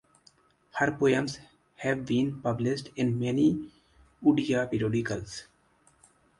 [0.79, 1.37] Her poems
[1.75, 3.69] have been published in many
[4.23, 5.43] Odia periodicals.